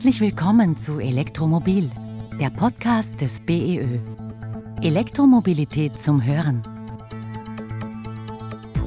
Herzlich 0.00 0.22
willkommen 0.22 0.78
zu 0.78 0.98
Elektromobil, 0.98 1.90
der 2.40 2.48
Podcast 2.48 3.20
des 3.20 3.38
BEÖ. 3.38 3.98
Elektromobilität 4.80 6.00
zum 6.00 6.24
Hören. 6.24 6.62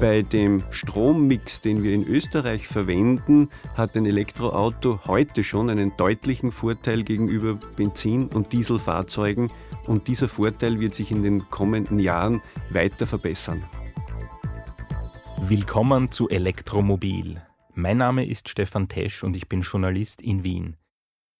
Bei 0.00 0.22
dem 0.22 0.60
Strommix, 0.72 1.60
den 1.60 1.84
wir 1.84 1.94
in 1.94 2.04
Österreich 2.04 2.66
verwenden, 2.66 3.48
hat 3.76 3.96
ein 3.96 4.06
Elektroauto 4.06 4.98
heute 5.06 5.44
schon 5.44 5.70
einen 5.70 5.96
deutlichen 5.96 6.50
Vorteil 6.50 7.04
gegenüber 7.04 7.60
Benzin- 7.76 8.26
und 8.26 8.52
Dieselfahrzeugen 8.52 9.52
und 9.86 10.08
dieser 10.08 10.26
Vorteil 10.26 10.80
wird 10.80 10.96
sich 10.96 11.12
in 11.12 11.22
den 11.22 11.48
kommenden 11.48 12.00
Jahren 12.00 12.42
weiter 12.70 13.06
verbessern. 13.06 13.62
Willkommen 15.40 16.10
zu 16.10 16.28
Elektromobil. 16.28 17.40
Mein 17.74 17.98
Name 17.98 18.26
ist 18.26 18.48
Stefan 18.48 18.88
Tesch 18.88 19.22
und 19.22 19.36
ich 19.36 19.48
bin 19.48 19.60
Journalist 19.60 20.20
in 20.20 20.42
Wien. 20.42 20.76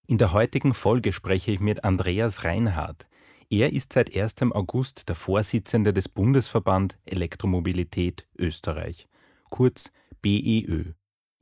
In 0.06 0.18
der 0.18 0.34
heutigen 0.34 0.74
Folge 0.74 1.14
spreche 1.14 1.50
ich 1.50 1.60
mit 1.60 1.82
Andreas 1.82 2.44
Reinhardt. 2.44 3.08
Er 3.48 3.72
ist 3.72 3.94
seit 3.94 4.14
1. 4.14 4.42
August 4.52 5.08
der 5.08 5.14
Vorsitzende 5.14 5.94
des 5.94 6.10
Bundesverband 6.10 6.98
Elektromobilität 7.06 8.26
Österreich, 8.36 9.08
kurz 9.48 9.92
BEÖ. 10.20 10.92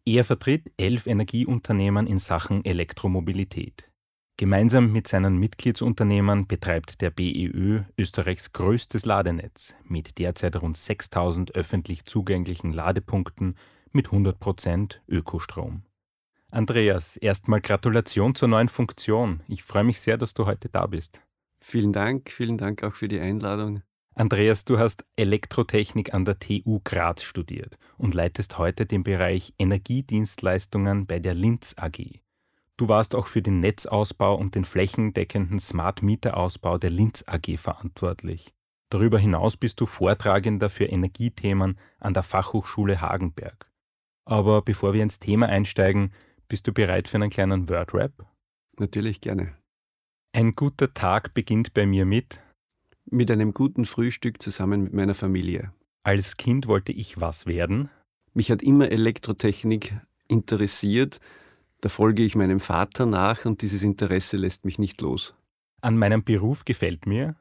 Er 0.05 0.25
vertritt 0.25 0.71
elf 0.77 1.09
Energieunternehmen 1.09 2.07
in 2.07 2.21
Sachen 2.21 2.65
Elektromobilität. 2.65 3.91
Gemeinsam 4.37 4.93
mit 4.93 5.09
seinen 5.09 5.39
Mitgliedsunternehmen 5.39 6.47
betreibt 6.47 7.01
der 7.01 7.11
BEÖ 7.11 7.83
Österreichs 7.99 8.53
größtes 8.53 9.05
Ladenetz 9.07 9.75
mit 9.83 10.19
derzeit 10.19 10.55
rund 10.63 10.77
6000 10.77 11.57
öffentlich 11.57 12.05
zugänglichen 12.05 12.73
Ladepunkten 12.73 13.57
mit 13.91 14.09
100% 14.09 15.01
Ökostrom. 15.09 15.83
Andreas, 16.53 17.17
erstmal 17.17 17.63
Gratulation 17.63 18.35
zur 18.35 18.47
neuen 18.47 18.69
Funktion. 18.69 19.41
Ich 19.49 19.63
freue 19.63 19.85
mich 19.85 20.01
sehr, 20.01 20.19
dass 20.19 20.35
du 20.35 20.45
heute 20.45 20.69
da 20.69 20.87
bist. 20.87 21.23
Vielen 21.61 21.95
Dank, 21.95 22.31
vielen 22.31 22.59
Dank 22.59 22.85
auch 22.85 22.93
für 22.93 23.09
die 23.09 23.21
Einladung. 23.21 23.81
Andreas, 24.15 24.67
du 24.67 24.79
hast 24.79 25.07
Elektrotechnik 25.17 26.13
an 26.13 26.27
der 26.27 26.39
TU 26.39 26.81
Graz 26.85 27.23
studiert 27.23 27.79
und 27.97 28.13
leitest 28.13 28.59
heute 28.59 28.85
den 28.85 29.03
Bereich 29.03 29.55
Energiedienstleistungen 29.59 31.07
bei 31.07 31.21
der 31.21 31.33
Linz 31.33 31.75
AG. 31.79 32.21
Du 32.77 32.87
warst 32.87 33.15
auch 33.15 33.29
für 33.29 33.41
den 33.41 33.61
Netzausbau 33.61 34.35
und 34.35 34.55
den 34.55 34.65
flächendeckenden 34.65 35.59
Smart 35.59 36.03
Meter 36.03 36.37
Ausbau 36.37 36.77
der 36.77 36.91
Linz 36.91 37.25
AG 37.27 37.57
verantwortlich. 37.57 38.53
Darüber 38.91 39.19
hinaus 39.19 39.57
bist 39.57 39.81
du 39.81 39.87
Vortragender 39.87 40.69
für 40.69 40.85
Energiethemen 40.85 41.79
an 41.99 42.13
der 42.13 42.23
Fachhochschule 42.23 43.01
Hagenberg. 43.01 43.71
Aber 44.27 44.61
bevor 44.61 44.93
wir 44.93 45.03
ins 45.03 45.19
Thema 45.19 45.47
einsteigen, 45.47 46.13
bist 46.53 46.67
du 46.67 46.73
bereit 46.75 47.09
für 47.09 47.17
einen 47.17 47.31
kleinen 47.31 47.71
Word-Rap? 47.71 48.27
Natürlich 48.79 49.23
gerne. 49.23 49.57
Ein 50.35 50.55
guter 50.55 50.93
Tag 50.93 51.33
beginnt 51.33 51.73
bei 51.73 51.87
mir 51.87 52.05
mit 52.05 52.43
Mit 53.07 53.31
einem 53.31 53.55
guten 53.55 53.87
Frühstück 53.87 54.43
zusammen 54.43 54.83
mit 54.83 54.93
meiner 54.93 55.15
Familie. 55.15 55.73
Als 56.03 56.37
Kind 56.37 56.67
wollte 56.67 56.93
ich 56.93 57.19
was 57.19 57.47
werden? 57.47 57.89
Mich 58.35 58.51
hat 58.51 58.63
immer 58.63 58.93
Elektrotechnik 58.93 59.95
interessiert. 60.29 61.21
Da 61.81 61.89
folge 61.89 62.23
ich 62.23 62.37
meinem 62.37 62.61
Vater 62.61 63.07
nach 63.07 63.47
und 63.47 63.63
dieses 63.63 63.83
Interesse 63.83 64.37
lässt 64.37 64.67
mich 64.67 64.79
nicht 64.79 65.01
los. 65.01 65.35
An 65.81 65.97
meinem 65.97 66.23
Beruf 66.23 66.67
gefällt 66.67 67.07
mir 67.07 67.35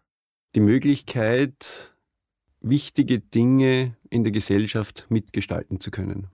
Die 0.56 0.62
Möglichkeit, 0.62 1.94
wichtige 2.62 3.20
Dinge 3.20 3.98
in 4.10 4.24
der 4.24 4.32
Gesellschaft 4.32 5.08
mitgestalten 5.10 5.82
zu 5.82 5.92
können. 5.92 6.30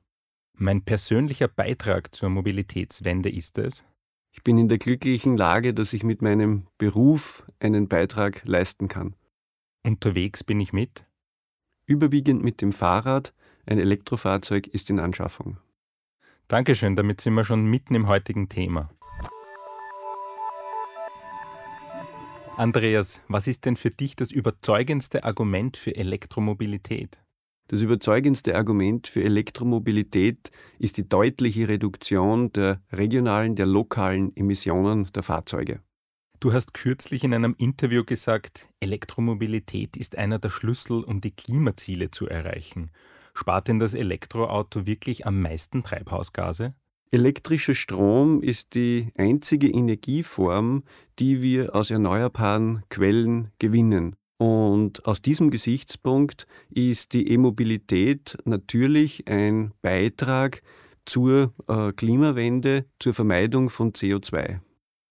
Mein 0.60 0.82
persönlicher 0.82 1.48
Beitrag 1.48 2.14
zur 2.14 2.30
Mobilitätswende 2.30 3.30
ist 3.30 3.58
es, 3.58 3.86
Ich 4.32 4.44
bin 4.44 4.58
in 4.58 4.68
der 4.68 4.78
glücklichen 4.78 5.38
Lage, 5.38 5.74
dass 5.74 5.94
ich 5.94 6.04
mit 6.04 6.22
meinem 6.22 6.68
Beruf 6.78 7.46
einen 7.60 7.88
Beitrag 7.88 8.44
leisten 8.46 8.88
kann. 8.88 9.16
unterwegs 9.84 10.44
bin 10.44 10.60
ich 10.60 10.74
mit, 10.74 11.06
Überwiegend 11.86 12.44
mit 12.44 12.62
dem 12.62 12.74
Fahrrad, 12.74 13.34
ein 13.66 13.80
Elektrofahrzeug 13.80 14.68
ist 14.68 14.90
in 14.90 15.00
Anschaffung. 15.00 15.58
Dankeschön, 16.48 16.96
damit 16.96 17.22
sind 17.22 17.34
wir 17.36 17.46
schon 17.46 17.66
mitten 17.66 17.96
im 17.96 18.08
heutigen 18.08 18.50
Thema. 18.50 18.90
Andreas, 22.58 23.22
was 23.28 23.48
ist 23.48 23.66
denn 23.66 23.76
für 23.76 23.92
dich 23.92 24.16
das 24.16 24.32
überzeugendste 24.32 25.24
Argument 25.24 25.78
für 25.78 25.96
Elektromobilität? 25.96 27.22
Das 27.68 27.82
überzeugendste 27.82 28.56
Argument 28.56 29.08
für 29.08 29.24
Elektromobilität 29.24 30.52
ist 30.80 30.98
die 30.98 31.08
deutliche 31.08 31.68
Reduktion 31.68 32.52
der 32.54 32.82
regionalen, 32.94 33.58
der 33.58 33.66
lokalen 33.66 34.34
Emissionen 34.38 35.08
der 35.14 35.24
Fahrzeuge. 35.24 35.82
Du 36.40 36.54
hast 36.54 36.74
kürzlich 36.74 37.24
in 37.24 37.34
einem 37.34 37.56
Interview 37.58 38.06
gesagt, 38.06 38.70
Elektromobilität 38.80 39.98
ist 39.98 40.18
einer 40.18 40.40
der 40.40 40.50
Schlüssel, 40.50 41.04
um 41.04 41.20
die 41.20 41.32
Klimaziele 41.32 42.10
zu 42.12 42.28
erreichen. 42.28 42.92
Spart 43.34 43.68
denn 43.68 43.80
das 43.80 43.96
Elektroauto 43.96 44.86
wirklich 44.86 45.26
am 45.26 45.42
meisten 45.42 45.84
Treibhausgase? 45.84 46.74
Elektrischer 47.12 47.74
Strom 47.74 48.42
ist 48.42 48.76
die 48.76 49.12
einzige 49.18 49.70
Energieform, 49.70 50.84
die 51.20 51.42
wir 51.42 51.76
aus 51.76 51.90
erneuerbaren 51.90 52.84
Quellen 52.90 53.52
gewinnen. 53.60 54.16
Und 54.38 55.06
aus 55.06 55.22
diesem 55.22 55.50
Gesichtspunkt 55.50 56.46
ist 56.70 57.14
die 57.14 57.28
E-Mobilität 57.32 58.38
natürlich 58.46 59.28
ein 59.28 59.74
Beitrag 59.82 60.62
zur 61.06 61.54
äh, 61.68 61.92
Klimawende, 61.94 62.86
zur 63.00 63.14
Vermeidung 63.14 63.70
von 63.70 63.94
CO2. 63.94 64.60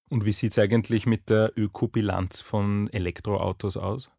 Und 0.08 0.24
wie 0.24 0.32
sieht 0.32 0.52
es 0.52 0.58
eigentlich 0.58 1.06
mit 1.06 1.28
der 1.28 1.52
Ökobilanz 1.56 2.40
von 2.40 2.88
Elektroautos 2.92 3.76
aus? 3.76 4.10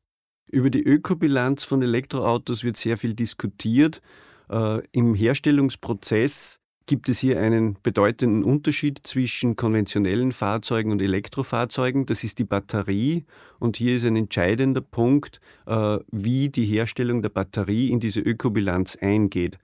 Über 0.50 0.70
die 0.70 0.84
Ökobilanz 0.84 1.64
von 1.64 1.82
Elektroautos 1.82 2.64
wird 2.64 2.78
sehr 2.78 2.98
viel 2.98 3.14
diskutiert. 3.14 4.02
Äh, 4.50 4.82
Im 4.92 5.14
Herstellungsprozess 5.14 6.60
gibt 6.88 7.10
es 7.10 7.20
hier 7.20 7.40
einen 7.40 7.78
bedeutenden 7.84 8.44
Unterschied 8.44 9.02
zwischen 9.04 9.56
konventionellen 9.56 10.32
Fahrzeugen 10.32 10.92
und 10.92 11.02
Elektrofahrzeugen. 11.02 12.06
Das 12.06 12.24
ist 12.24 12.40
die 12.40 12.46
Batterie. 12.46 13.26
Und 13.60 13.78
hier 13.78 13.98
ist 13.98 14.06
ein 14.06 14.16
entscheidender 14.16 14.82
Punkt, 14.82 15.40
äh, 15.68 16.00
wie 16.12 16.50
die 16.50 16.66
Herstellung 16.66 17.22
der 17.22 17.30
Batterie 17.30 17.90
in 17.90 18.00
diese 18.00 18.22
Ökobilanz 18.22 18.96
eingeht. 18.96 19.60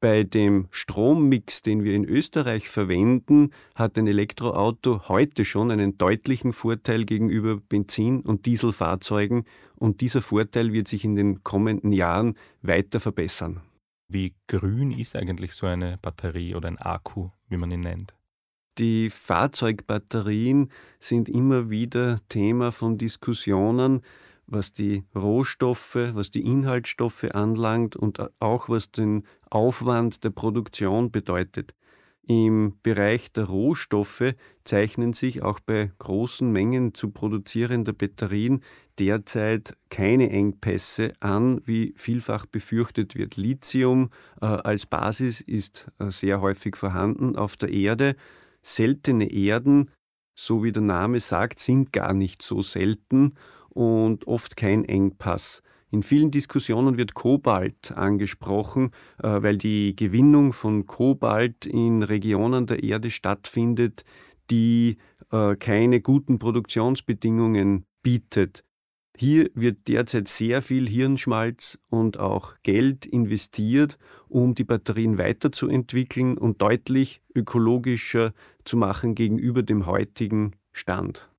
Bei 0.00 0.22
dem 0.22 0.66
Strommix, 0.70 1.62
den 1.62 1.82
wir 1.82 1.94
in 1.94 2.04
Österreich 2.04 2.68
verwenden, 2.68 3.52
hat 3.74 3.96
ein 3.96 4.06
Elektroauto 4.06 5.08
heute 5.08 5.46
schon 5.46 5.70
einen 5.70 5.96
deutlichen 5.96 6.52
Vorteil 6.52 7.06
gegenüber 7.06 7.56
Benzin- 7.56 8.20
und 8.20 8.44
Dieselfahrzeugen 8.44 9.44
und 9.76 10.02
dieser 10.02 10.20
Vorteil 10.20 10.74
wird 10.74 10.88
sich 10.88 11.04
in 11.04 11.16
den 11.16 11.42
kommenden 11.42 11.92
Jahren 11.92 12.34
weiter 12.60 13.00
verbessern. 13.00 13.62
Wie 14.08 14.34
grün 14.46 14.90
ist 14.90 15.16
eigentlich 15.16 15.54
so 15.54 15.66
eine 15.66 15.98
Batterie 15.98 16.54
oder 16.54 16.68
ein 16.68 16.78
Akku, 16.78 17.30
wie 17.48 17.56
man 17.56 17.70
ihn 17.70 17.80
nennt? 17.80 18.14
Die 18.78 19.08
Fahrzeugbatterien 19.08 20.70
sind 20.98 21.28
immer 21.28 21.70
wieder 21.70 22.18
Thema 22.28 22.72
von 22.72 22.98
Diskussionen, 22.98 24.02
was 24.46 24.72
die 24.72 25.04
Rohstoffe, 25.14 25.96
was 26.12 26.30
die 26.30 26.44
Inhaltsstoffe 26.44 27.24
anlangt 27.32 27.96
und 27.96 28.20
auch 28.40 28.68
was 28.68 28.90
den 28.90 29.26
Aufwand 29.48 30.24
der 30.24 30.30
Produktion 30.30 31.10
bedeutet. 31.10 31.74
Im 32.26 32.78
Bereich 32.82 33.32
der 33.32 33.44
Rohstoffe 33.44 34.34
zeichnen 34.64 35.12
sich 35.12 35.42
auch 35.42 35.60
bei 35.60 35.92
großen 35.98 36.50
Mengen 36.50 36.94
zu 36.94 37.10
produzierender 37.10 37.92
Batterien 37.92 38.62
derzeit 38.98 39.76
keine 39.90 40.30
Engpässe 40.30 41.12
an, 41.20 41.60
wie 41.66 41.92
vielfach 41.96 42.46
befürchtet 42.46 43.14
wird. 43.14 43.36
Lithium 43.36 44.08
äh, 44.40 44.46
als 44.46 44.86
Basis 44.86 45.42
ist 45.42 45.90
äh, 45.98 46.10
sehr 46.10 46.40
häufig 46.40 46.76
vorhanden 46.76 47.36
auf 47.36 47.56
der 47.56 47.70
Erde. 47.70 48.16
Seltene 48.62 49.30
Erden, 49.30 49.90
so 50.34 50.64
wie 50.64 50.72
der 50.72 50.82
Name 50.82 51.20
sagt, 51.20 51.58
sind 51.58 51.92
gar 51.92 52.14
nicht 52.14 52.40
so 52.40 52.62
selten 52.62 53.34
und 53.68 54.26
oft 54.26 54.56
kein 54.56 54.86
Engpass. 54.86 55.62
In 55.94 56.02
vielen 56.02 56.32
Diskussionen 56.32 56.98
wird 56.98 57.14
Kobalt 57.14 57.92
angesprochen, 57.92 58.90
äh, 59.22 59.28
weil 59.44 59.56
die 59.56 59.94
Gewinnung 59.94 60.52
von 60.52 60.88
Kobalt 60.88 61.66
in 61.66 62.02
Regionen 62.02 62.66
der 62.66 62.82
Erde 62.82 63.12
stattfindet, 63.12 64.04
die 64.50 64.96
äh, 65.30 65.54
keine 65.54 66.00
guten 66.00 66.40
Produktionsbedingungen 66.40 67.84
bietet. 68.02 68.64
Hier 69.16 69.48
wird 69.54 69.86
derzeit 69.86 70.26
sehr 70.26 70.62
viel 70.62 70.88
Hirnschmalz 70.88 71.78
und 71.90 72.18
auch 72.18 72.54
Geld 72.64 73.06
investiert, 73.06 73.96
um 74.26 74.56
die 74.56 74.64
Batterien 74.64 75.16
weiterzuentwickeln 75.16 76.36
und 76.36 76.60
deutlich 76.60 77.22
ökologischer 77.36 78.32
zu 78.64 78.76
machen 78.76 79.14
gegenüber 79.14 79.62
dem 79.62 79.86
heutigen 79.86 80.56
Stand. 80.72 81.30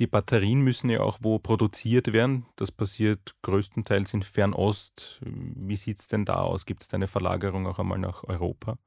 Die 0.00 0.06
Batterien 0.06 0.62
müssen 0.62 0.90
ja 0.90 1.00
auch 1.00 1.18
wo 1.22 1.38
produziert 1.38 2.12
werden. 2.12 2.46
Das 2.56 2.72
passiert 2.72 3.34
größtenteils 3.42 4.14
in 4.14 4.22
Fernost. 4.22 5.20
Wie 5.22 5.76
sieht 5.76 6.00
es 6.00 6.08
denn 6.08 6.24
da 6.24 6.36
aus? 6.36 6.66
Gibt 6.66 6.82
es 6.82 6.88
da 6.88 6.96
eine 6.96 7.06
Verlagerung 7.06 7.66
auch 7.66 7.78
einmal 7.78 7.98
nach 7.98 8.24
Europa? 8.24 8.78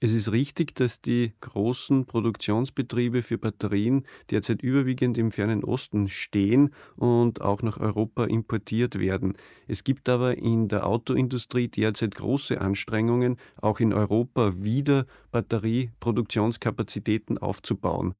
Es 0.00 0.12
ist 0.12 0.32
richtig, 0.32 0.74
dass 0.74 1.00
die 1.00 1.34
großen 1.40 2.06
Produktionsbetriebe 2.06 3.22
für 3.22 3.38
Batterien 3.38 4.04
derzeit 4.30 4.60
überwiegend 4.60 5.16
im 5.18 5.30
fernen 5.30 5.62
Osten 5.64 6.08
stehen 6.08 6.74
und 6.96 7.40
auch 7.40 7.62
nach 7.62 7.78
Europa 7.78 8.24
importiert 8.24 8.98
werden. 8.98 9.34
Es 9.68 9.84
gibt 9.84 10.08
aber 10.08 10.36
in 10.36 10.66
der 10.68 10.86
Autoindustrie 10.86 11.68
derzeit 11.68 12.16
große 12.16 12.60
Anstrengungen, 12.60 13.36
auch 13.62 13.78
in 13.80 13.92
Europa 13.92 14.52
wieder 14.56 15.06
Batterieproduktionskapazitäten 15.30 17.38
aufzubauen. 17.38 18.14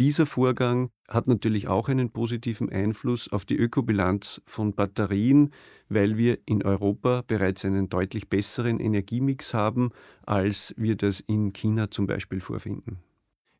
Dieser 0.00 0.24
Vorgang 0.24 0.88
hat 1.08 1.26
natürlich 1.26 1.68
auch 1.68 1.90
einen 1.90 2.08
positiven 2.08 2.70
Einfluss 2.72 3.30
auf 3.30 3.44
die 3.44 3.56
Ökobilanz 3.56 4.40
von 4.46 4.72
Batterien, 4.72 5.52
weil 5.90 6.16
wir 6.16 6.38
in 6.46 6.62
Europa 6.62 7.22
bereits 7.26 7.66
einen 7.66 7.90
deutlich 7.90 8.30
besseren 8.30 8.80
Energiemix 8.80 9.52
haben, 9.52 9.90
als 10.24 10.72
wir 10.78 10.96
das 10.96 11.20
in 11.20 11.52
China 11.52 11.90
zum 11.90 12.06
Beispiel 12.06 12.40
vorfinden. 12.40 13.00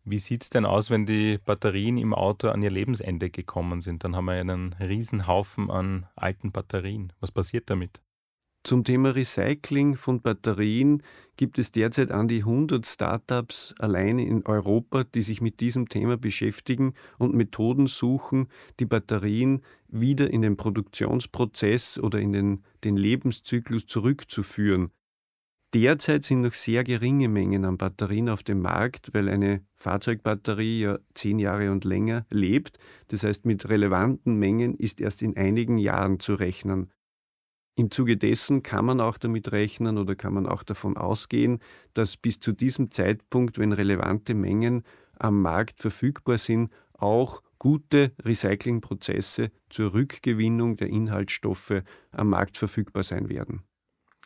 Wie 0.04 0.18
sieht 0.18 0.44
es 0.44 0.48
denn 0.48 0.64
aus, 0.64 0.88
wenn 0.88 1.04
die 1.04 1.36
Batterien 1.44 1.98
im 1.98 2.14
Auto 2.14 2.48
an 2.48 2.62
ihr 2.62 2.70
Lebensende 2.70 3.28
gekommen 3.28 3.82
sind? 3.82 4.02
Dann 4.02 4.16
haben 4.16 4.24
wir 4.24 4.32
einen 4.32 4.72
Riesenhaufen 4.80 5.70
an 5.70 6.06
alten 6.16 6.52
Batterien. 6.52 7.12
Was 7.20 7.32
passiert 7.32 7.68
damit? 7.68 8.00
Zum 8.62 8.84
Thema 8.84 9.14
Recycling 9.14 9.96
von 9.96 10.20
Batterien 10.20 11.02
gibt 11.36 11.58
es 11.58 11.72
derzeit 11.72 12.10
an 12.10 12.28
die 12.28 12.40
100 12.40 12.84
Startups 12.84 13.74
alleine 13.78 14.26
in 14.26 14.44
Europa, 14.44 15.04
die 15.04 15.22
sich 15.22 15.40
mit 15.40 15.60
diesem 15.60 15.88
Thema 15.88 16.18
beschäftigen 16.18 16.92
und 17.18 17.34
Methoden 17.34 17.86
suchen, 17.86 18.48
die 18.78 18.84
Batterien 18.84 19.62
wieder 19.88 20.30
in 20.30 20.42
den 20.42 20.58
Produktionsprozess 20.58 21.98
oder 21.98 22.20
in 22.20 22.32
den, 22.32 22.64
den 22.84 22.98
Lebenszyklus 22.98 23.86
zurückzuführen. 23.86 24.90
Derzeit 25.72 26.24
sind 26.24 26.42
noch 26.42 26.54
sehr 26.54 26.84
geringe 26.84 27.28
Mengen 27.28 27.64
an 27.64 27.78
Batterien 27.78 28.28
auf 28.28 28.42
dem 28.42 28.60
Markt, 28.60 29.14
weil 29.14 29.30
eine 29.30 29.64
Fahrzeugbatterie 29.76 30.80
ja 30.80 30.98
zehn 31.14 31.38
Jahre 31.38 31.70
und 31.70 31.84
länger 31.84 32.26
lebt. 32.28 32.78
Das 33.08 33.22
heißt, 33.22 33.46
mit 33.46 33.68
relevanten 33.68 34.34
Mengen 34.34 34.74
ist 34.74 35.00
erst 35.00 35.22
in 35.22 35.36
einigen 35.36 35.78
Jahren 35.78 36.18
zu 36.18 36.34
rechnen. 36.34 36.92
Im 37.76 37.90
Zuge 37.90 38.16
dessen 38.16 38.62
kann 38.62 38.84
man 38.84 39.00
auch 39.00 39.16
damit 39.16 39.52
rechnen 39.52 39.96
oder 39.98 40.14
kann 40.14 40.34
man 40.34 40.46
auch 40.46 40.62
davon 40.62 40.96
ausgehen, 40.96 41.60
dass 41.94 42.16
bis 42.16 42.38
zu 42.40 42.52
diesem 42.52 42.90
Zeitpunkt, 42.90 43.58
wenn 43.58 43.72
relevante 43.72 44.34
Mengen 44.34 44.82
am 45.18 45.40
Markt 45.42 45.80
verfügbar 45.80 46.38
sind, 46.38 46.70
auch 46.92 47.42
gute 47.58 48.12
Recyclingprozesse 48.22 49.50
zur 49.70 49.94
Rückgewinnung 49.94 50.76
der 50.76 50.88
Inhaltsstoffe 50.88 51.82
am 52.10 52.28
Markt 52.30 52.58
verfügbar 52.58 53.02
sein 53.02 53.28
werden. 53.28 53.62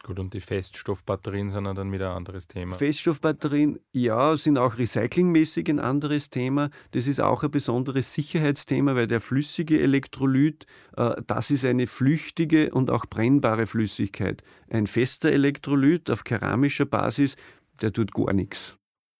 Gut, 0.04 0.18
und 0.18 0.34
die 0.34 0.40
Feststoffbatterien 0.40 1.48
sind 1.48 1.64
dann 1.64 1.90
wieder 1.90 2.10
ein 2.10 2.18
anderes 2.18 2.46
Thema. 2.46 2.76
Feststoffbatterien, 2.76 3.80
ja, 3.92 4.36
sind 4.36 4.58
auch 4.58 4.76
recyclingmäßig 4.76 5.70
ein 5.70 5.80
anderes 5.80 6.28
Thema. 6.28 6.68
Das 6.90 7.06
ist 7.06 7.20
auch 7.20 7.42
ein 7.42 7.50
besonderes 7.50 8.12
Sicherheitsthema, 8.12 8.94
weil 8.96 9.06
der 9.06 9.22
flüssige 9.22 9.80
Elektrolyt, 9.80 10.66
äh, 10.98 11.14
das 11.26 11.50
ist 11.50 11.64
eine 11.64 11.86
flüchtige 11.86 12.70
und 12.70 12.90
auch 12.90 13.06
brennbare 13.06 13.66
Flüssigkeit. 13.66 14.42
Ein 14.68 14.86
fester 14.86 15.32
Elektrolyt 15.32 16.10
auf 16.10 16.22
keramischer 16.22 16.84
Basis, 16.84 17.36
der 17.80 17.90
tut 17.90 18.12
gar 18.12 18.34
nichts. 18.34 18.76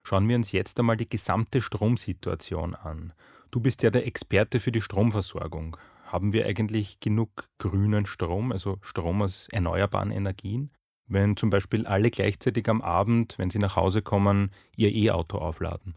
Schauen 0.07 0.29
wir 0.29 0.37
uns 0.37 0.53
jetzt 0.53 0.79
einmal 0.79 0.99
die 0.99 1.09
gesamte 1.09 1.63
Stromsituation 1.63 2.75
an. 2.75 3.15
Du 3.51 3.61
bist 3.61 3.83
ja 3.83 3.89
der 3.89 4.07
Experte 4.07 4.61
für 4.61 4.71
die 4.71 4.83
Stromversorgung. 4.83 5.79
Haben 6.15 6.33
wir 6.33 6.47
eigentlich 6.47 7.01
genug 7.01 7.49
grünen 7.59 8.07
Strom, 8.07 8.53
also 8.53 8.79
Strom 8.83 9.21
aus 9.21 9.49
erneuerbaren 9.51 10.13
Energien? 10.13 10.71
Wenn 11.09 11.37
zum 11.37 11.51
Beispiel 11.51 11.89
alle 11.89 12.13
gleichzeitig 12.13 12.69
am 12.69 12.83
Abend, 12.83 13.35
wenn 13.37 13.51
sie 13.51 13.59
nach 13.59 13.75
Hause 13.75 14.01
kommen, 14.01 14.53
ihr 14.77 14.95
E-Auto 14.95 15.39
aufladen. 15.39 15.97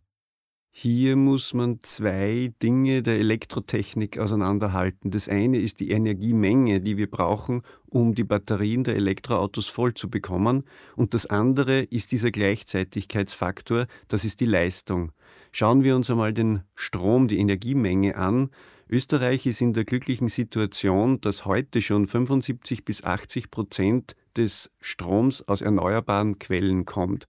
Hier 0.72 1.16
muss 1.18 1.54
man 1.54 1.81
zwei 1.84 2.52
Dinge 2.64 3.04
der 3.04 3.19
Elektrotechnik 3.19 4.18
auseinanderhalten. 4.18 5.12
Das 5.12 5.30
eine 5.30 5.60
ist 5.60 5.80
die 5.81 5.92
Energiemenge, 5.92 6.81
die 6.81 6.98
wir 6.98 7.12
brauchen, 7.12 7.62
um 7.88 8.16
die 8.16 8.24
Batterien 8.24 8.84
der 8.84 8.96
Elektroautos 8.96 9.68
voll 9.68 9.94
zu 9.94 10.10
bekommen. 10.10 10.63
Und 10.96 11.13
das 11.13 11.28
andere 11.28 11.81
ist 11.81 12.12
dieser 12.12 12.31
Gleichzeitigkeitsfaktor, 12.31 13.86
das 14.08 14.25
ist 14.25 14.40
die 14.40 14.48
Leistung. 14.48 15.12
Schauen 15.52 15.84
wir 15.84 15.96
uns 15.96 16.10
einmal 16.10 16.34
den 16.34 16.62
Strom, 16.76 17.28
die 17.28 17.40
Energiemenge 17.40 18.16
an. 18.16 18.50
Österreich 18.90 19.46
ist 19.46 19.62
in 19.62 19.74
der 19.74 19.86
glücklichen 19.86 20.30
Situation, 20.30 21.20
dass 21.22 21.46
heute 21.46 21.82
schon 21.82 22.08
75 22.08 22.86
bis 22.86 23.04
80 23.04 23.52
Prozent 23.52 24.16
des 24.38 24.72
Stroms 24.80 25.48
aus 25.48 25.62
erneuerbaren 25.62 26.40
Quellen 26.40 26.86
kommt. 26.86 27.26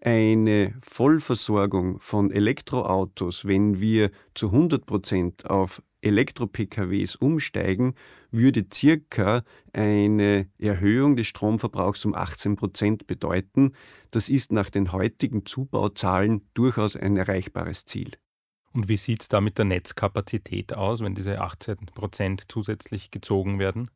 Eine 0.00 0.74
Vollversorgung 0.82 1.98
von 1.98 2.30
Elektroautos, 2.30 3.46
wenn 3.46 3.80
wir 3.80 4.10
zu 4.34 4.48
100 4.48 4.84
Prozent 4.84 5.48
auf 5.48 5.82
Elektro-PKWs 6.04 7.16
umsteigen, 7.16 7.94
würde 8.30 8.66
circa 8.72 9.42
eine 9.72 10.48
Erhöhung 10.58 11.16
des 11.16 11.26
Stromverbrauchs 11.26 12.04
um 12.04 12.14
18 12.14 12.56
Prozent 12.56 13.06
bedeuten. 13.06 13.72
Das 14.10 14.28
ist 14.28 14.52
nach 14.52 14.70
den 14.70 14.92
heutigen 14.92 15.46
Zubauzahlen 15.46 16.42
durchaus 16.54 16.96
ein 16.96 17.16
erreichbares 17.16 17.84
Ziel. 17.84 18.10
Und 18.72 18.88
wie 18.88 18.96
sieht 18.96 19.22
es 19.22 19.28
da 19.28 19.40
mit 19.40 19.56
der 19.58 19.64
Netzkapazität 19.66 20.74
aus, 20.74 21.00
wenn 21.00 21.14
diese 21.14 21.40
18 21.40 21.76
Prozent 21.94 22.44
zusätzlich 22.48 23.10
gezogen 23.10 23.58
werden? 23.58 23.90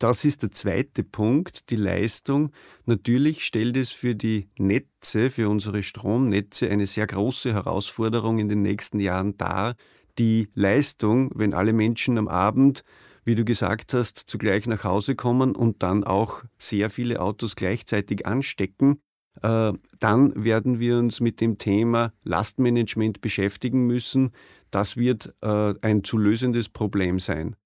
Das 0.00 0.24
ist 0.24 0.42
der 0.42 0.50
zweite 0.50 1.04
Punkt, 1.04 1.68
die 1.68 1.76
Leistung. 1.76 2.52
Natürlich 2.86 3.44
stellt 3.44 3.76
es 3.76 3.90
für 3.90 4.14
die 4.14 4.48
Netze, 4.56 5.28
für 5.28 5.50
unsere 5.50 5.82
Stromnetze 5.82 6.70
eine 6.70 6.86
sehr 6.86 7.06
große 7.06 7.52
Herausforderung 7.52 8.38
in 8.38 8.48
den 8.48 8.62
nächsten 8.62 8.98
Jahren 8.98 9.36
dar. 9.36 9.74
Die 10.18 10.48
Leistung, 10.54 11.30
wenn 11.34 11.54
alle 11.54 11.72
Menschen 11.72 12.18
am 12.18 12.28
Abend, 12.28 12.82
wie 13.24 13.34
du 13.34 13.44
gesagt 13.44 13.94
hast, 13.94 14.18
zugleich 14.18 14.66
nach 14.66 14.84
Hause 14.84 15.14
kommen 15.14 15.54
und 15.54 15.82
dann 15.82 16.04
auch 16.04 16.42
sehr 16.58 16.90
viele 16.90 17.20
Autos 17.20 17.56
gleichzeitig 17.56 18.26
anstecken, 18.26 19.00
äh, 19.42 19.72
dann 19.98 20.44
werden 20.44 20.80
wir 20.80 20.98
uns 20.98 21.20
mit 21.20 21.40
dem 21.40 21.58
Thema 21.58 22.12
Lastmanagement 22.24 23.20
beschäftigen 23.20 23.86
müssen. 23.86 24.32
Das 24.70 24.96
wird 24.96 25.34
äh, 25.42 25.74
ein 25.82 26.04
zu 26.04 26.18
lösendes 26.18 26.68
Problem 26.68 27.18
sein. 27.18 27.56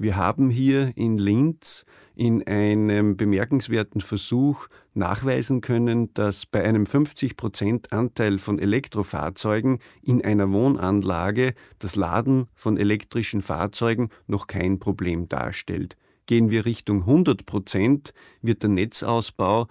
Wir 0.00 0.16
haben 0.16 0.48
hier 0.48 0.92
in 0.96 1.18
Linz 1.18 1.84
in 2.14 2.42
einem 2.46 3.18
bemerkenswerten 3.18 4.00
Versuch 4.00 4.66
nachweisen 4.94 5.60
können, 5.60 6.14
dass 6.14 6.46
bei 6.46 6.64
einem 6.64 6.84
50% 6.84 7.92
Anteil 7.92 8.38
von 8.38 8.58
Elektrofahrzeugen 8.58 9.78
in 10.00 10.24
einer 10.24 10.50
Wohnanlage 10.52 11.52
das 11.80 11.96
Laden 11.96 12.46
von 12.54 12.78
elektrischen 12.78 13.42
Fahrzeugen 13.42 14.08
noch 14.26 14.46
kein 14.46 14.78
Problem 14.78 15.28
darstellt. 15.28 15.98
Gehen 16.24 16.48
wir 16.48 16.64
Richtung 16.64 17.04
100%, 17.04 18.14
wird 18.40 18.62
der 18.62 18.70
Netzausbau 18.70 19.66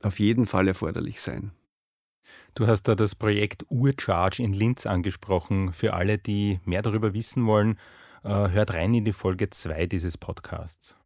auf 0.00 0.20
jeden 0.20 0.46
Fall 0.46 0.68
erforderlich 0.68 1.20
sein. 1.20 1.50
Du 2.54 2.68
hast 2.68 2.84
da 2.84 2.94
das 2.94 3.16
Projekt 3.16 3.64
Urcharge 3.68 4.44
in 4.44 4.52
Linz 4.52 4.86
angesprochen. 4.86 5.72
Für 5.72 5.94
alle, 5.94 6.18
die 6.18 6.60
mehr 6.64 6.82
darüber 6.82 7.14
wissen 7.14 7.46
wollen, 7.46 7.78
hört 8.28 8.74
rein 8.74 8.94
in 8.94 9.04
die 9.04 9.12
Folge 9.12 9.50
2 9.50 9.86
dieses 9.86 10.18
Podcasts. 10.18 10.96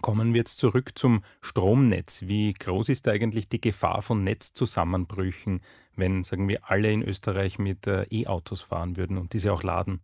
Kommen 0.00 0.32
wir 0.32 0.38
jetzt 0.38 0.58
zurück 0.58 0.96
zum 0.96 1.22
Stromnetz. 1.40 2.22
Wie 2.26 2.52
groß 2.52 2.88
ist 2.88 3.08
eigentlich 3.08 3.48
die 3.48 3.60
Gefahr 3.60 4.02
von 4.02 4.22
Netzzusammenbrüchen, 4.22 5.60
wenn, 5.96 6.22
sagen 6.22 6.48
wir, 6.48 6.70
alle 6.70 6.92
in 6.92 7.02
Österreich 7.02 7.58
mit 7.58 7.86
äh, 7.86 8.04
E-Autos 8.10 8.60
fahren 8.60 8.96
würden 8.96 9.18
und 9.18 9.32
diese 9.32 9.52
auch 9.52 9.62
laden? 9.62 10.00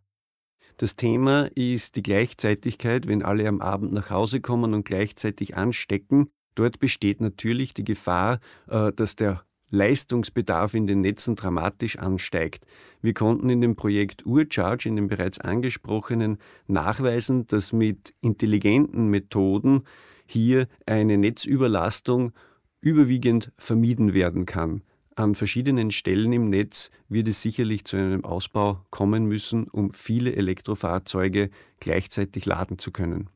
Das 0.78 0.96
Thema 0.96 1.48
ist 1.54 1.94
die 1.94 2.02
Gleichzeitigkeit, 2.02 3.06
wenn 3.06 3.22
alle 3.22 3.46
am 3.46 3.60
Abend 3.60 3.92
nach 3.92 4.10
Hause 4.10 4.40
kommen 4.40 4.74
und 4.74 4.84
gleichzeitig 4.84 5.56
anstecken. 5.56 6.30
Dort 6.56 6.80
besteht 6.80 7.20
natürlich 7.20 7.74
die 7.74 7.84
Gefahr, 7.84 8.40
äh, 8.68 8.92
dass 8.92 9.14
der 9.14 9.44
Leistungsbedarf 9.74 10.74
in 10.74 10.86
den 10.86 11.00
Netzen 11.02 11.36
dramatisch 11.36 11.98
ansteigt. 11.98 12.64
Wir 13.02 13.12
konnten 13.12 13.50
in 13.50 13.60
dem 13.60 13.76
Projekt 13.76 14.24
Urcharge, 14.24 14.88
in 14.88 14.96
dem 14.96 15.08
bereits 15.08 15.38
angesprochenen, 15.38 16.38
nachweisen, 16.66 17.46
dass 17.46 17.72
mit 17.72 18.14
intelligenten 18.20 19.08
Methoden 19.08 19.82
hier 20.26 20.68
eine 20.86 21.18
Netzüberlastung 21.18 22.32
überwiegend 22.80 23.52
vermieden 23.58 24.14
werden 24.14 24.46
kann. 24.46 24.82
An 25.16 25.34
verschiedenen 25.34 25.90
Stellen 25.90 26.32
im 26.32 26.50
Netz 26.50 26.90
wird 27.08 27.28
es 27.28 27.40
sicherlich 27.40 27.84
zu 27.84 27.96
einem 27.96 28.24
Ausbau 28.24 28.84
kommen 28.90 29.26
müssen, 29.26 29.68
um 29.68 29.92
viele 29.92 30.34
Elektrofahrzeuge 30.34 31.50
gleichzeitig 31.78 32.46
laden 32.46 32.78
zu 32.78 32.90
können. 32.90 33.28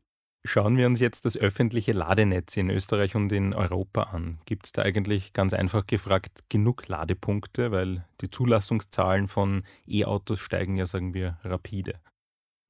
Schauen 0.49 0.78
wir 0.78 0.87
uns 0.87 0.99
jetzt 1.00 1.26
das 1.26 1.37
öffentliche 1.37 1.93
Ladenetz 1.93 2.57
in 2.57 2.71
Österreich 2.71 3.14
und 3.14 3.31
in 3.33 3.52
Europa 3.52 4.05
an. 4.05 4.38
Gibt 4.47 4.64
es 4.64 4.73
da 4.73 4.81
eigentlich 4.81 5.35
ganz 5.35 5.52
einfach 5.52 5.87
gefragt 5.87 6.45
genug 6.49 6.88
Ladepunkte, 6.88 7.71
weil 7.71 8.07
die 8.23 8.31
Zulassungszahlen 8.31 9.28
von 9.28 9.62
E-Autos 9.87 10.40
steigen 10.40 10.78
ja, 10.78 10.87
sagen 10.87 11.12
wir, 11.12 11.38
rapide? 11.45 12.00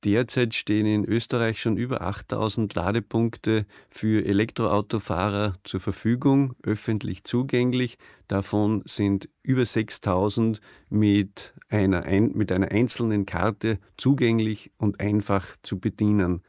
Derzeit 0.05 0.57
stehen 0.57 0.87
in 0.87 1.05
Österreich 1.05 1.61
schon 1.61 1.77
über 1.77 2.03
8000 2.03 2.75
Ladepunkte 2.75 3.65
für 3.89 4.27
Elektroautofahrer 4.27 5.55
zur 5.63 5.79
Verfügung, 5.79 6.57
öffentlich 6.65 7.23
zugänglich. 7.23 7.97
Davon 8.27 8.83
sind 8.87 9.29
über 9.45 9.65
6000 9.65 10.61
mit 10.89 11.55
einer, 11.69 12.03
mit 12.21 12.51
einer 12.51 12.73
einzelnen 12.73 13.25
Karte 13.25 13.79
zugänglich 13.97 14.73
und 14.79 14.99
einfach 14.99 15.57
zu 15.63 15.79
bedienen. 15.79 16.43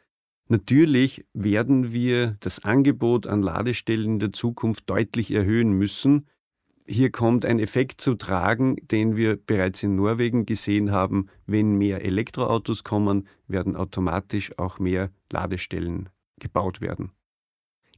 Natürlich 0.52 1.26
werden 1.34 1.92
wir 1.92 2.36
das 2.40 2.64
Angebot 2.64 3.28
an 3.28 3.44
Ladestellen 3.44 4.14
in 4.14 4.20
der 4.20 4.34
Zukunft 4.34 4.90
deutlich 4.90 5.32
erhöhen 5.32 5.74
müssen. 5.74 6.26
Hier 6.88 7.12
kommt 7.12 7.46
ein 7.46 7.60
Effekt 7.60 8.02
zu 8.02 8.16
tragen, 8.16 8.76
den 8.88 9.16
wir 9.16 9.38
bereits 9.38 9.84
in 9.84 9.96
Norwegen 9.96 10.48
gesehen 10.48 10.92
haben. 10.92 11.28
Wenn 11.46 11.78
mehr 11.78 12.04
Elektroautos 12.04 12.84
kommen, 12.84 13.28
werden 13.48 13.76
automatisch 13.76 14.58
auch 14.58 14.80
mehr 14.80 15.12
Ladestellen 15.32 16.10
gebaut 16.40 16.82
werden. 16.82 17.12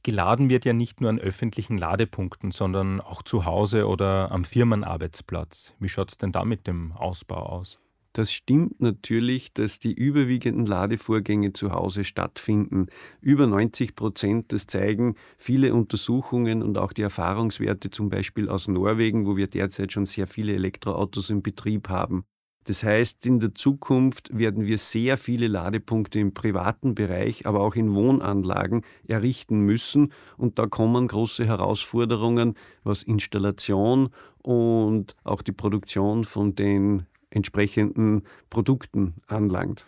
Geladen 0.02 0.50
wird 0.50 0.66
ja 0.66 0.74
nicht 0.74 1.00
nur 1.00 1.08
an 1.08 1.18
öffentlichen 1.18 1.78
Ladepunkten, 1.78 2.50
sondern 2.50 3.00
auch 3.00 3.22
zu 3.22 3.46
Hause 3.46 3.86
oder 3.86 4.30
am 4.30 4.44
Firmenarbeitsplatz. 4.44 5.72
Wie 5.78 5.88
schaut 5.88 6.10
es 6.10 6.18
denn 6.18 6.32
da 6.32 6.44
mit 6.44 6.66
dem 6.66 6.92
Ausbau 6.92 7.46
aus? 7.46 7.80
Das 8.14 8.30
stimmt 8.30 8.80
natürlich, 8.80 9.54
dass 9.54 9.78
die 9.78 9.94
überwiegenden 9.94 10.66
Ladevorgänge 10.66 11.54
zu 11.54 11.72
Hause 11.72 12.04
stattfinden. 12.04 12.88
Über 13.22 13.46
90 13.46 13.94
Prozent, 13.96 14.52
das 14.52 14.66
zeigen 14.66 15.14
viele 15.38 15.72
Untersuchungen 15.72 16.62
und 16.62 16.76
auch 16.76 16.92
die 16.92 17.02
Erfahrungswerte 17.02 17.88
zum 17.90 18.10
Beispiel 18.10 18.50
aus 18.50 18.68
Norwegen, 18.68 19.26
wo 19.26 19.38
wir 19.38 19.46
derzeit 19.46 19.92
schon 19.92 20.04
sehr 20.04 20.26
viele 20.26 20.52
Elektroautos 20.54 21.30
im 21.30 21.42
Betrieb 21.42 21.88
haben. 21.88 22.24
Das 22.64 22.84
heißt, 22.84 23.26
in 23.26 23.40
der 23.40 23.54
Zukunft 23.54 24.36
werden 24.36 24.66
wir 24.66 24.78
sehr 24.78 25.16
viele 25.16 25.48
Ladepunkte 25.48 26.20
im 26.20 26.32
privaten 26.32 26.94
Bereich, 26.94 27.46
aber 27.46 27.60
auch 27.60 27.74
in 27.74 27.92
Wohnanlagen 27.92 28.82
errichten 29.08 29.60
müssen. 29.62 30.12
Und 30.36 30.58
da 30.58 30.66
kommen 30.66 31.08
große 31.08 31.44
Herausforderungen, 31.44 32.54
was 32.84 33.02
Installation 33.02 34.10
und 34.42 35.16
auch 35.24 35.42
die 35.42 35.52
Produktion 35.52 36.24
von 36.24 36.54
den 36.54 37.06
entsprechenden 37.32 38.22
Produkten 38.50 39.14
anlangt. 39.26 39.86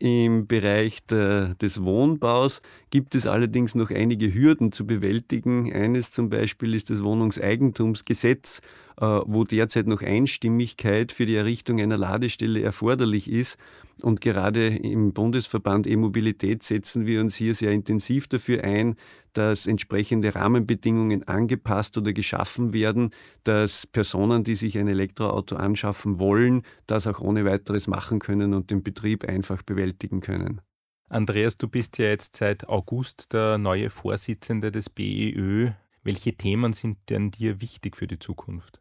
Im 0.00 0.46
Bereich 0.46 1.04
der, 1.04 1.54
des 1.56 1.82
Wohnbaus 1.84 2.62
gibt 2.88 3.14
es 3.14 3.26
allerdings 3.26 3.74
noch 3.74 3.90
einige 3.90 4.32
Hürden 4.32 4.72
zu 4.72 4.86
bewältigen. 4.86 5.70
Eines 5.74 6.10
zum 6.10 6.30
Beispiel 6.30 6.74
ist 6.74 6.88
das 6.88 7.04
Wohnungseigentumsgesetz, 7.04 8.62
wo 9.00 9.44
derzeit 9.44 9.86
noch 9.86 10.02
Einstimmigkeit 10.02 11.10
für 11.10 11.26
die 11.26 11.36
Errichtung 11.36 11.80
einer 11.80 11.96
Ladestelle 11.96 12.60
erforderlich 12.60 13.30
ist. 13.30 13.56
Und 14.02 14.20
gerade 14.20 14.68
im 14.68 15.12
Bundesverband 15.12 15.86
E-Mobilität 15.86 16.62
setzen 16.62 17.06
wir 17.06 17.20
uns 17.20 17.36
hier 17.36 17.54
sehr 17.54 17.72
intensiv 17.72 18.28
dafür 18.28 18.62
ein, 18.64 18.96
dass 19.32 19.66
entsprechende 19.66 20.34
Rahmenbedingungen 20.34 21.26
angepasst 21.26 21.96
oder 21.98 22.12
geschaffen 22.12 22.72
werden, 22.72 23.10
dass 23.44 23.86
Personen, 23.86 24.44
die 24.44 24.54
sich 24.54 24.78
ein 24.78 24.88
Elektroauto 24.88 25.56
anschaffen 25.56 26.18
wollen, 26.18 26.62
das 26.86 27.06
auch 27.06 27.20
ohne 27.20 27.44
weiteres 27.44 27.86
machen 27.86 28.18
können 28.18 28.54
und 28.54 28.70
den 28.70 28.82
Betrieb 28.82 29.24
einfach 29.24 29.62
bewältigen 29.62 30.20
können. 30.20 30.60
Andreas, 31.08 31.58
du 31.58 31.68
bist 31.68 31.98
ja 31.98 32.06
jetzt 32.06 32.36
seit 32.36 32.68
August 32.68 33.32
der 33.32 33.58
neue 33.58 33.90
Vorsitzende 33.90 34.70
des 34.70 34.88
BEÖ. 34.90 35.72
Welche 36.02 36.34
Themen 36.34 36.72
sind 36.72 36.98
denn 37.10 37.30
dir 37.30 37.60
wichtig 37.60 37.96
für 37.96 38.06
die 38.06 38.18
Zukunft? 38.18 38.80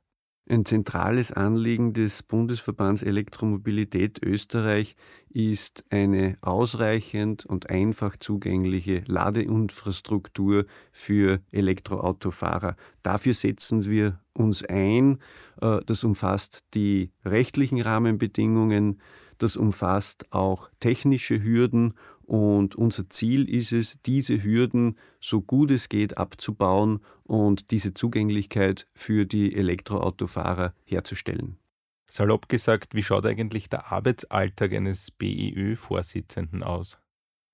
Ein 0.51 0.65
zentrales 0.65 1.31
Anliegen 1.31 1.93
des 1.93 2.23
Bundesverbands 2.23 3.03
Elektromobilität 3.03 4.19
Österreich 4.23 4.95
ist 5.29 5.85
eine 5.91 6.39
ausreichend 6.41 7.45
und 7.45 7.69
einfach 7.69 8.17
zugängliche 8.17 9.03
Ladeinfrastruktur 9.05 10.65
für 10.91 11.39
Elektroautofahrer. 11.51 12.77
Dafür 13.03 13.35
setzen 13.35 13.85
wir 13.85 14.21
uns 14.33 14.65
ein. 14.65 15.19
Äh, 15.61 15.81
das 15.85 16.03
umfasst 16.03 16.63
die 16.73 17.11
rechtlichen 17.23 17.79
Rahmenbedingungen, 17.79 18.99
das 19.37 19.55
umfasst 19.55 20.33
auch 20.33 20.71
technische 20.79 21.43
Hürden 21.43 21.93
und 22.29 22.75
unser 22.75 23.09
Ziel 23.09 23.49
ist 23.49 23.71
es, 23.71 23.97
diese 24.05 24.43
Hürden 24.43 24.99
so 25.19 25.41
gut 25.41 25.71
es 25.71 25.89
geht 25.89 26.19
abzubauen 26.19 26.99
und 27.23 27.71
diese 27.71 27.95
Zugänglichkeit 27.95 28.85
für 28.93 29.25
die 29.25 29.55
Elektroautofahrer 29.55 30.75
herzustellen. 30.85 31.57
Salopp 32.05 32.47
gesagt, 32.47 32.93
wie 32.93 33.01
schaut 33.01 33.25
eigentlich 33.25 33.67
der 33.67 33.91
Arbeitsalltag 33.91 34.73
eines 34.73 35.09
BEÖ-Vorsitzenden 35.09 36.61
aus? 36.61 36.99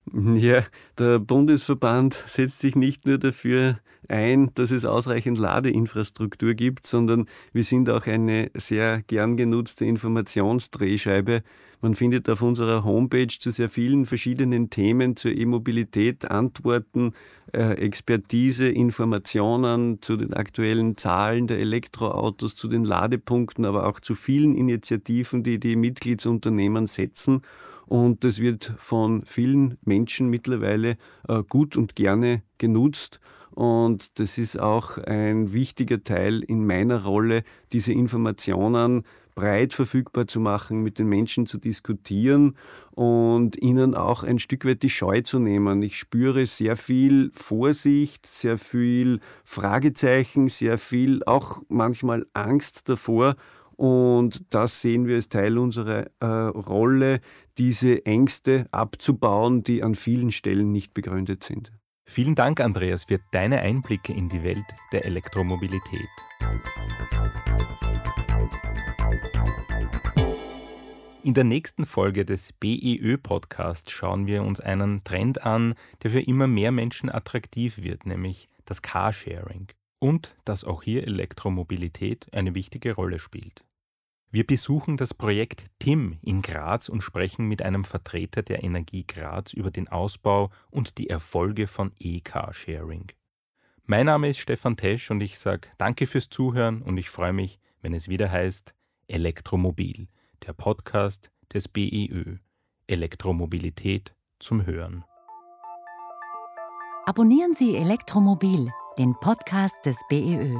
Ja, 0.34 0.62
der 0.98 1.18
Bundesverband 1.18 2.14
setzt 2.26 2.60
sich 2.60 2.76
nicht 2.76 3.06
nur 3.06 3.18
dafür 3.18 3.78
ein, 4.08 4.50
dass 4.54 4.70
es 4.70 4.84
ausreichend 4.84 5.38
Ladeinfrastruktur 5.38 6.54
gibt, 6.54 6.86
sondern 6.86 7.26
wir 7.52 7.64
sind 7.64 7.90
auch 7.90 8.06
eine 8.06 8.50
sehr 8.54 9.02
gern 9.02 9.36
genutzte 9.36 9.84
Informationsdrehscheibe. 9.84 11.42
Man 11.82 11.94
findet 11.94 12.28
auf 12.30 12.40
unserer 12.40 12.84
Homepage 12.84 13.26
zu 13.26 13.50
sehr 13.50 13.68
vielen 13.68 14.06
verschiedenen 14.06 14.70
Themen 14.70 15.16
zur 15.16 15.32
E-Mobilität 15.32 16.30
Antworten, 16.30 17.12
äh, 17.52 17.74
Expertise, 17.74 18.68
Informationen 18.68 20.00
zu 20.00 20.16
den 20.16 20.34
aktuellen 20.34 20.96
Zahlen 20.96 21.48
der 21.48 21.58
Elektroautos, 21.58 22.56
zu 22.56 22.68
den 22.68 22.84
Ladepunkten, 22.84 23.64
aber 23.64 23.86
auch 23.86 24.00
zu 24.00 24.14
vielen 24.14 24.54
Initiativen, 24.54 25.42
die 25.42 25.58
die 25.60 25.76
Mitgliedsunternehmen 25.76 26.86
setzen. 26.86 27.42
Und 27.86 28.24
das 28.24 28.40
wird 28.40 28.74
von 28.78 29.24
vielen 29.24 29.78
Menschen 29.82 30.28
mittlerweile 30.28 30.96
äh, 31.28 31.42
gut 31.48 31.76
und 31.76 31.96
gerne 31.96 32.42
genutzt. 32.58 33.20
Und 33.52 34.18
das 34.18 34.36
ist 34.36 34.60
auch 34.60 34.98
ein 34.98 35.52
wichtiger 35.52 36.04
Teil 36.04 36.42
in 36.42 36.66
meiner 36.66 37.04
Rolle, 37.04 37.42
diese 37.72 37.92
Informationen 37.92 39.04
breit 39.36 39.74
verfügbar 39.74 40.26
zu 40.26 40.40
machen, 40.40 40.82
mit 40.82 40.98
den 40.98 41.08
Menschen 41.08 41.46
zu 41.46 41.58
diskutieren 41.58 42.56
und 42.92 43.62
ihnen 43.62 43.94
auch 43.94 44.24
ein 44.24 44.38
Stück 44.38 44.64
weit 44.64 44.82
die 44.82 44.90
Scheu 44.90 45.20
zu 45.20 45.38
nehmen. 45.38 45.82
Ich 45.82 45.98
spüre 45.98 46.46
sehr 46.46 46.74
viel 46.74 47.30
Vorsicht, 47.34 48.26
sehr 48.26 48.56
viel 48.56 49.20
Fragezeichen, 49.44 50.48
sehr 50.48 50.78
viel 50.78 51.22
auch 51.24 51.62
manchmal 51.68 52.26
Angst 52.32 52.88
davor. 52.88 53.36
Und 53.76 54.54
das 54.54 54.80
sehen 54.80 55.06
wir 55.06 55.16
als 55.16 55.28
Teil 55.28 55.58
unserer 55.58 56.06
äh, 56.20 56.26
Rolle, 56.26 57.20
diese 57.58 58.04
Ängste 58.06 58.66
abzubauen, 58.72 59.62
die 59.62 59.82
an 59.82 59.94
vielen 59.94 60.32
Stellen 60.32 60.72
nicht 60.72 60.94
begründet 60.94 61.44
sind. 61.44 61.72
Vielen 62.08 62.34
Dank, 62.34 62.60
Andreas, 62.60 63.04
für 63.04 63.20
deine 63.32 63.60
Einblicke 63.60 64.12
in 64.12 64.28
die 64.28 64.42
Welt 64.42 64.64
der 64.92 65.04
Elektromobilität. 65.04 66.08
In 71.26 71.34
der 71.34 71.42
nächsten 71.42 71.84
Folge 71.86 72.24
des 72.24 72.52
BEÖ-Podcasts 72.52 73.90
schauen 73.90 74.28
wir 74.28 74.44
uns 74.44 74.60
einen 74.60 75.02
Trend 75.02 75.42
an, 75.44 75.74
der 76.04 76.12
für 76.12 76.20
immer 76.20 76.46
mehr 76.46 76.70
Menschen 76.70 77.10
attraktiv 77.10 77.78
wird, 77.78 78.06
nämlich 78.06 78.48
das 78.64 78.80
Carsharing. 78.80 79.66
Und 79.98 80.36
dass 80.44 80.62
auch 80.62 80.84
hier 80.84 81.04
Elektromobilität 81.04 82.32
eine 82.32 82.54
wichtige 82.54 82.94
Rolle 82.94 83.18
spielt. 83.18 83.65
Wir 84.36 84.46
besuchen 84.46 84.98
das 84.98 85.14
Projekt 85.14 85.64
TIM 85.78 86.18
in 86.20 86.42
Graz 86.42 86.90
und 86.90 87.00
sprechen 87.00 87.48
mit 87.48 87.62
einem 87.62 87.86
Vertreter 87.86 88.42
der 88.42 88.62
Energie 88.62 89.06
Graz 89.06 89.54
über 89.54 89.70
den 89.70 89.88
Ausbau 89.88 90.50
und 90.70 90.98
die 90.98 91.08
Erfolge 91.08 91.66
von 91.66 91.92
E-Car-Sharing. 91.98 93.12
Mein 93.86 94.04
Name 94.04 94.28
ist 94.28 94.36
Stefan 94.36 94.76
Tesch 94.76 95.10
und 95.10 95.22
ich 95.22 95.38
sage 95.38 95.68
danke 95.78 96.06
fürs 96.06 96.28
Zuhören 96.28 96.82
und 96.82 96.98
ich 96.98 97.08
freue 97.08 97.32
mich, 97.32 97.58
wenn 97.80 97.94
es 97.94 98.08
wieder 98.08 98.30
heißt 98.30 98.74
Elektromobil, 99.08 100.06
der 100.46 100.52
Podcast 100.52 101.30
des 101.54 101.66
BEÖ. 101.68 102.36
Elektromobilität 102.88 104.14
zum 104.38 104.66
Hören. 104.66 105.06
Abonnieren 107.06 107.54
Sie 107.54 107.74
Elektromobil, 107.74 108.70
den 108.98 109.14
Podcast 109.14 109.86
des 109.86 109.96
BEÖ. 110.10 110.58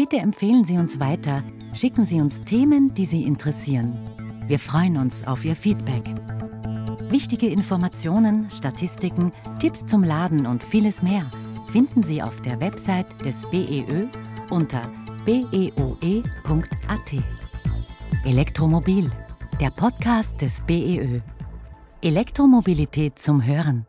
Bitte 0.00 0.16
empfehlen 0.16 0.64
Sie 0.64 0.78
uns 0.78 0.98
weiter, 0.98 1.44
schicken 1.74 2.06
Sie 2.06 2.22
uns 2.22 2.40
Themen, 2.40 2.94
die 2.94 3.04
Sie 3.04 3.24
interessieren. 3.24 3.98
Wir 4.46 4.58
freuen 4.58 4.96
uns 4.96 5.26
auf 5.26 5.44
Ihr 5.44 5.54
Feedback. 5.54 6.02
Wichtige 7.10 7.48
Informationen, 7.48 8.48
Statistiken, 8.48 9.30
Tipps 9.58 9.84
zum 9.84 10.02
Laden 10.02 10.46
und 10.46 10.64
vieles 10.64 11.02
mehr 11.02 11.28
finden 11.70 12.02
Sie 12.02 12.22
auf 12.22 12.40
der 12.40 12.58
Website 12.60 13.08
des 13.26 13.42
BEÖ 13.50 14.06
unter 14.48 14.90
beoe.at. 15.26 16.24
Elektromobil, 18.24 19.10
der 19.60 19.68
Podcast 19.68 20.40
des 20.40 20.62
BEÖ. 20.62 21.20
Elektromobilität 22.00 23.18
zum 23.18 23.44
Hören. 23.44 23.84